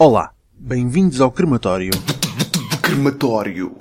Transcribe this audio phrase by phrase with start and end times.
[0.00, 1.90] Olá, bem-vindos ao crematório.
[2.80, 3.74] Crematório.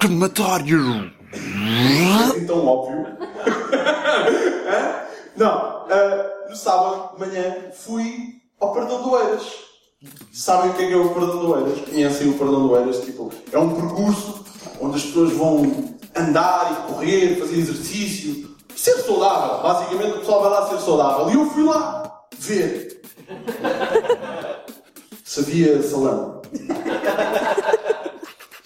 [0.00, 1.12] Crematório.
[2.30, 3.08] assim tão óbvio.
[5.36, 9.52] Não, ah, no sábado de manhã fui ao Perdão do Eiras.
[10.32, 11.78] Sabem o que é, que é o Perdão do Eiras?
[11.80, 13.04] Conhecem o Perdão do Eiras?
[13.04, 14.42] Tipo, é um percurso
[14.80, 19.62] onde as pessoas vão andar e correr, fazer exercício, ser saudável.
[19.62, 21.30] Basicamente o pessoal vai lá ser saudável.
[21.30, 23.02] E eu fui lá ver
[25.24, 26.42] se havia salão.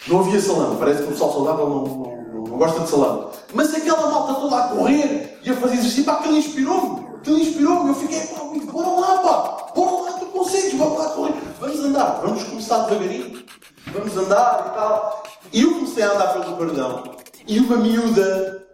[0.06, 0.76] Não havia salão.
[0.76, 3.30] Parece que o pessoal saudável não, não, não gosta de salão.
[3.54, 7.06] Mas aquela malta toda a correr e a fazer exercício, pá, aquilo inspirou-me.
[7.16, 7.88] Aquilo inspirou-me.
[7.90, 8.40] Eu fiquei, pá,
[8.72, 9.72] bora lá, pá.
[9.74, 11.34] Bora lá, tu consegues, vamos lá correr.
[11.60, 12.20] Vamos andar.
[12.22, 13.44] Vamos começar devagarinho.
[13.92, 15.22] Vamos andar e tal.
[15.52, 17.02] E eu comecei a andar pelo perdão.
[17.48, 18.68] E uma miúda,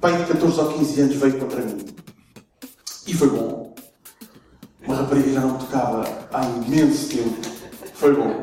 [0.00, 1.86] pai de 14 ou 15 anos, veio contra mim.
[3.06, 3.72] E foi bom.
[4.84, 7.36] Uma rapariga já não tocava há imenso tempo.
[7.94, 8.40] Foi bom.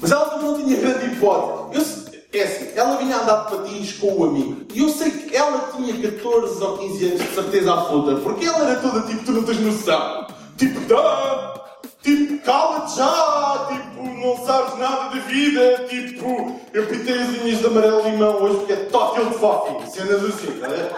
[0.00, 2.16] Mas ela não tinha grande hipótese.
[2.32, 4.66] Eu, é assim, ela vinha andar de patins com o amigo.
[4.74, 8.20] E eu sei que ela tinha 14 ou 15 anos, de certeza absoluta.
[8.22, 10.26] Porque ela era toda tipo, tu não tens noção.
[10.56, 11.64] Tipo, dá!
[12.02, 13.68] Tipo, cala-te já!
[13.68, 13.85] Tipo,
[14.26, 15.86] não sabes nada da vida.
[15.88, 19.90] Tipo, eu pintei as linhas de amarelo limão hoje porque é de fofinho.
[19.90, 20.92] Cenas assim, tá a ver?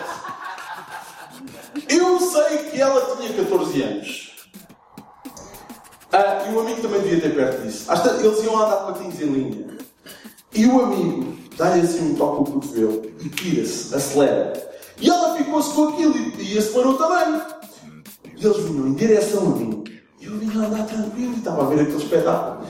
[1.89, 4.29] Eu sei que ela tinha 14 anos.
[6.11, 7.87] Ah, e o amigo também devia ter perto disso.
[8.21, 9.79] Eles iam andar de patins em linha.
[10.55, 14.53] E o amigo dá-lhe assim um toque no cotovelo e pira-se, acelera.
[14.99, 17.43] E ela ficou-se com aquilo e, e acelerou também.
[18.37, 19.85] E eles vinham em direção a mim.
[20.21, 22.67] Eu vinha andar tranquilo e estava a ver aquele espetáculo.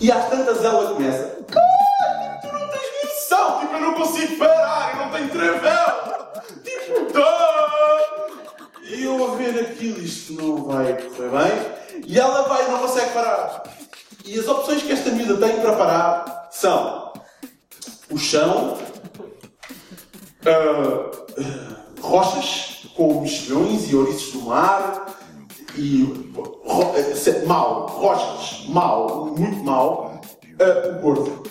[0.00, 1.38] E às tantas ela começa.
[1.56, 3.60] "Ai, Tu não tens noção!
[3.60, 6.42] Tipo, eu não consigo parar, eu não tenho travão!
[6.64, 8.26] Tipo, dá!
[8.82, 12.02] E eu a ver aquilo, isto não vai correr bem.
[12.06, 13.62] E ela vai e não consegue parar.
[14.24, 17.12] E as opções que esta miúda tem para parar são
[18.10, 18.76] o chão,
[20.46, 25.06] ah, ah, rochas com mexilhões e ouriços do mar,
[25.76, 26.29] e
[27.20, 30.20] ro- eh, se- mau, rochas, mau, muito mau,
[30.58, 31.42] ah, o gordo.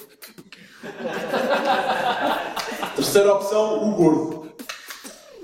[2.96, 4.50] Terceira opção, o gordo.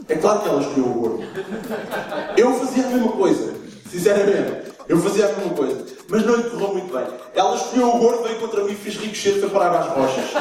[0.07, 1.23] É claro que ela escolheu o gordo.
[2.37, 3.55] Eu fazia a mesma coisa,
[3.89, 4.71] sinceramente.
[4.87, 5.83] Eu fazia a mesma coisa.
[6.07, 7.07] Mas não lhe correu muito bem.
[7.33, 10.25] Ela escolheu o gordo, veio contra mim e fez ricochete para parar às rochas.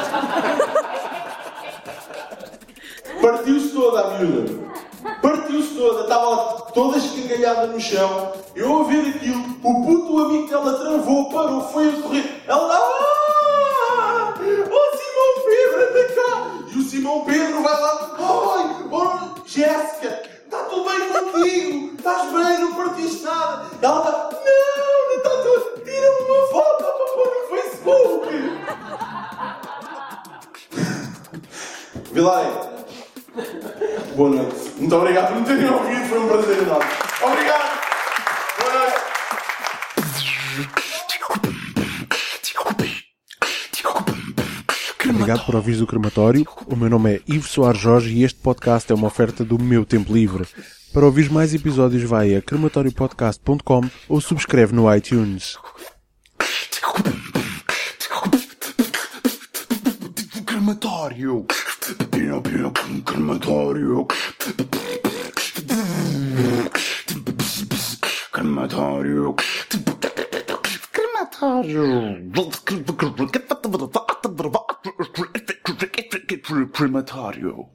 [3.21, 4.64] Partiu-se toda a miúda.
[5.21, 6.01] Partiu-se toda.
[6.01, 8.33] Estava lá toda escangalhada no chão.
[8.55, 9.43] Eu a ver aquilo.
[9.63, 12.43] O puto amigo dela travou, parou, foi a correr.
[12.47, 12.75] Ela...
[12.75, 14.33] Ah!
[14.37, 16.29] Oh, Simão Pedro, anda cá!
[16.73, 18.15] E o Simão Pedro vai lá.
[18.19, 21.95] Oi, oh, Jéssica, está tudo bem contigo?
[21.97, 23.65] Estás bem, não partiste nada?
[23.81, 24.29] Ela está.
[24.31, 25.83] Não, não está tudo.
[25.83, 28.27] Tira-me uma foto para pôr no Facebook.
[32.11, 32.45] Vilay,
[34.15, 34.55] boa noite.
[34.77, 36.89] Muito obrigado por me terem ouvido, foi um prazer enorme.
[37.21, 37.79] Obrigado!
[38.59, 38.95] Boa noite!
[45.07, 46.45] Obrigado por ouvires o crematório.
[46.67, 49.85] O meu nome é Ivo Soares Jorge e este podcast é uma oferta do meu
[49.85, 50.47] tempo livre.
[50.93, 55.57] Para ouvir mais episódios vai a crematoriopodcast.com ou subscreve no iTunes.
[60.45, 61.45] Crematório.
[62.41, 64.07] Pino, pino, crematório.
[68.31, 69.35] Crematório.
[70.91, 72.31] Crematório.
[76.73, 77.69] Crematório.